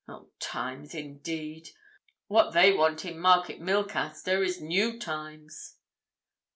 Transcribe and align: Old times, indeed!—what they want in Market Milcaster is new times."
Old 0.09 0.31
times, 0.39 0.95
indeed!—what 0.95 2.53
they 2.55 2.73
want 2.73 3.05
in 3.05 3.19
Market 3.19 3.59
Milcaster 3.61 4.41
is 4.41 4.59
new 4.59 4.97
times." 4.97 5.77